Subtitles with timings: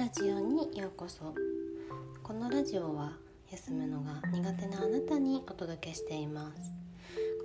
[0.00, 1.34] ラジオにようこそ。
[2.22, 3.12] このラジオは
[3.50, 6.72] 休むのが苦手なあなたにお届けしています。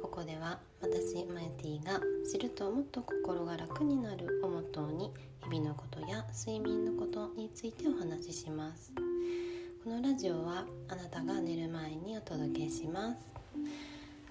[0.02, 2.00] ここでは私マエティが
[2.32, 5.12] 知るともっと心が楽になるをモットーに
[5.52, 8.94] 日々のことや睡眠のことについてお話しします。
[9.84, 13.18] このラジオはあなたが寝る前にお届けします。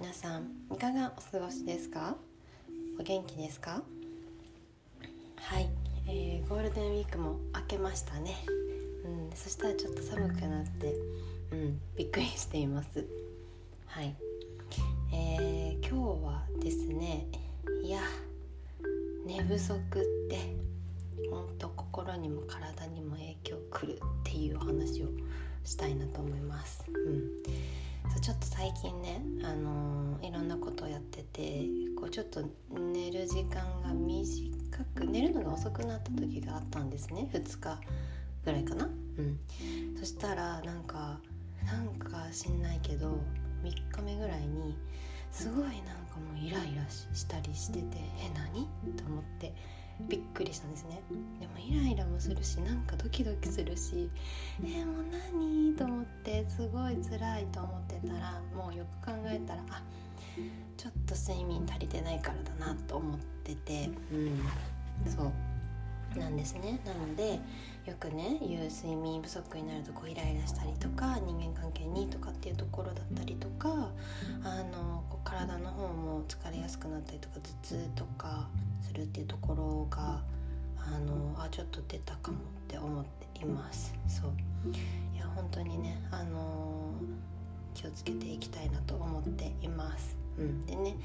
[0.01, 2.17] 皆さんいかがお過ごしですか？
[2.99, 3.83] お元気ですか、
[6.07, 8.37] えー、ゴールデンウィークも明けましたね、
[9.05, 10.95] うん、そしたらちょっと寒くなって、
[11.53, 13.07] うん、びっくりしています。
[13.87, 14.15] はい、
[15.13, 17.27] えー、今日はですね
[17.83, 18.01] いや
[19.25, 19.79] 寝不足っ
[20.29, 20.57] て
[21.31, 25.09] ほんと心にも体にも影響くるっていうお話を
[25.65, 27.31] したいなと思います、うん。
[28.11, 31.65] そうちょっと最近ね、あのー、いろんなことをやってて
[31.99, 37.29] こうちょっと寝る時間が短く寝るのが遅くなった時があったんですね。
[37.33, 37.81] 2日
[38.45, 38.87] ぐらいかな。
[38.87, 38.89] う
[39.23, 39.39] ん。
[39.97, 41.19] そしたらなんか
[41.65, 43.19] なんか知んないけど
[43.63, 44.77] 3日目ぐらいに
[45.31, 47.87] すごいなんかもうイライラしたりしてて
[48.21, 48.69] え何？
[48.97, 49.55] と思って
[50.09, 51.03] びっくりしたんですね。
[51.41, 54.11] でもイライラもするしなんかドキドキするし
[54.63, 55.64] えー、もう何？
[56.57, 59.83] すごい辛いと思ってたらもうよく考えたらあ
[60.77, 64.41] ちょっと睡眠足りてないからだなと思っててうん。
[65.11, 65.33] そう。
[66.19, 66.79] なんですね。
[66.85, 67.41] なので
[67.87, 73.91] よくね言う睡眠不足になるとこうイライラしたりとか人間関係にとかっていうところだったりとか
[74.45, 78.49] あのこう体の方も疲れやすくなったりとか頭痛とか
[78.81, 80.23] するっていうところが
[80.79, 83.95] あのあちょっと出たかもって思っています。
[84.07, 84.33] そう
[86.21, 86.95] あの
[87.75, 90.17] 気をつけていきたいなと思っています。
[90.39, 90.67] うん。
[90.67, 90.97] でね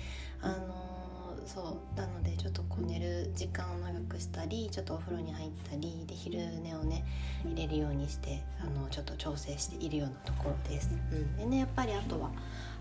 [0.42, 1.00] あの
[1.46, 7.04] そうなのでちょっとこう寝る時間を長くしたりちょっとお風呂に入ったりで昼寝をね
[7.44, 10.92] 入れるようにしてあのちょっと調整しているようなところです。
[11.12, 12.32] うん、でねやっぱりあとは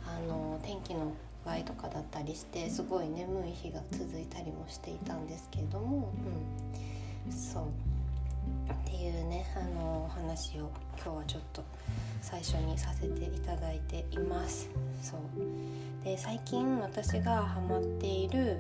[0.07, 1.13] あの天気の
[1.45, 6.13] 具合とかだったりしてすごい眠い日が続いたりもしていたんですけれども、
[7.27, 7.65] うん、そう
[8.73, 10.71] っていうねあのお話を
[11.03, 11.65] 今日はちょっと
[12.21, 14.69] 最初にさせていただいています。
[15.03, 15.21] そう。
[16.05, 18.59] で最近私がハマっている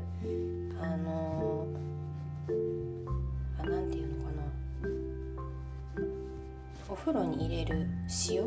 [0.80, 1.66] あの
[3.58, 4.42] あなんていうのかな。
[6.90, 7.86] お風呂に入れる
[8.30, 8.44] 塩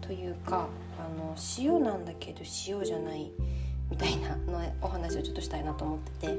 [0.00, 0.68] というか
[0.98, 3.30] あの塩なんだけど塩じゃない
[3.94, 6.38] みたいなのお話をちょっとしたいなと思ってて、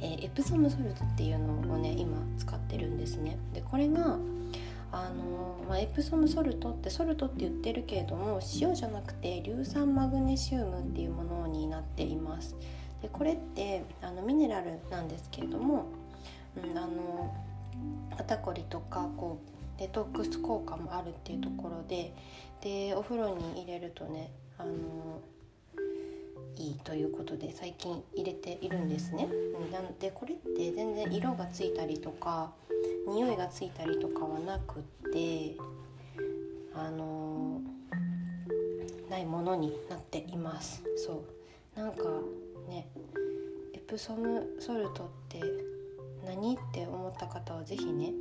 [0.00, 3.36] えー、エプソムソルトっていうのをね今使ってるんですね。
[3.52, 4.16] でこれが
[4.92, 12.54] あのまあ、エプソムソルトってソルトって言ってるけれども塩じゃなくて硫酸マグネシウムっていうものになっています。
[13.02, 15.86] でこれってあのミネラルなんですけれども、
[16.62, 17.34] うん、あの
[18.16, 19.40] 肩こりとかこ
[19.76, 22.14] うデトックス効果もあるっていうところで
[22.60, 24.70] でお風呂に入れるとねあの
[26.56, 29.28] いいということで最近入れているんですね。
[29.72, 32.52] なのでこれって全然色がついたりとか
[33.06, 34.82] 匂いがついたりとかはなくっ
[35.12, 35.56] て
[36.74, 40.82] あのー、ないものになっています。
[40.96, 41.24] そ
[41.76, 41.78] う。
[41.78, 42.04] なんか
[42.68, 42.88] ね
[43.72, 45.40] エプソムソルトって
[46.24, 48.12] 何って思った方は是非ね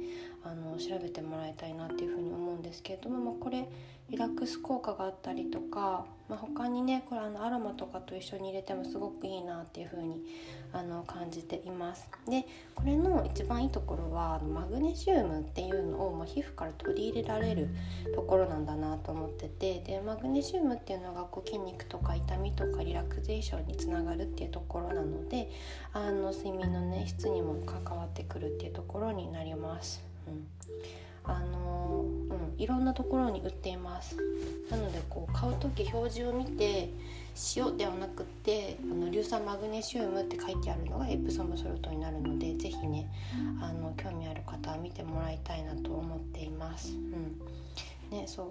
[0.43, 3.67] あの調べてもらいたいなっていうふうに思うんですけれども、まあ、これ
[4.09, 10.21] リラックス効果があったりとか、まあ、他にねこれあのアロマとかと一緒に入れてもすごくいいなっていう風に
[10.73, 12.45] あの感じていますで
[12.75, 17.69] これの一番いいところはマグネシウムっていうのを、まあ、皮膚から取り入れられる
[18.13, 25.49] ところなんだなと思っててでマグネシウムっていうのがこう筋肉とか痛みとかリラクゼーションにつながるっていうところなので
[25.93, 30.12] あの睡眠のね質にも関わってくるっていうところになります。
[31.25, 34.17] あのうん、いろんなところに売っています。
[34.69, 36.89] なのでこう買う時表示を見て
[37.55, 43.09] 塩ではなくってあの硫酸マグネシウムって書いてあるのがエプソムソルトになるので是非ね
[43.61, 46.93] あの興味ある方は見てもらいたいなと思っています。
[46.93, 47.39] うん、
[48.11, 48.49] ねそう。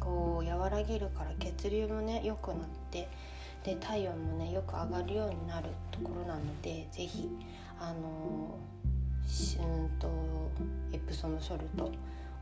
[0.00, 2.58] こう和らげるから血流もね良くなっ
[2.90, 3.08] て
[3.62, 7.30] で体温もねよく上がるようになるところなので是非
[7.80, 8.73] あのー
[9.58, 10.08] うんと
[10.92, 11.90] エプソムソルト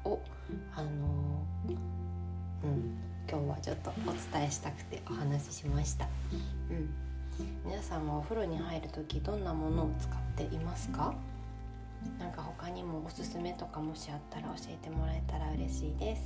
[0.05, 0.21] を
[0.75, 0.89] あの
[2.65, 2.99] うん
[3.31, 6.09] 今日はちょっとお伝えしたくてお話ししました。
[6.71, 6.93] うん。
[7.65, 11.15] 皆さんはお風呂に入る時どんなものを使っていますか？
[12.19, 16.23] なんか他にもおすすめとかもしあったら教えてもらえたら嬉しいです。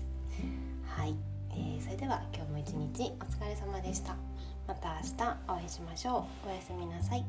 [0.84, 1.14] はい、
[1.50, 4.16] えー、それでは今日も一日お疲れ様でした。
[4.66, 6.48] また明日お会いしましょう。
[6.48, 7.24] おやすみなさい。